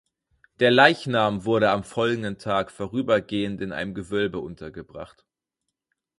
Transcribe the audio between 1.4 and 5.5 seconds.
wurde am folgenden Tag vorübergehend in einem Gewölbe untergebracht.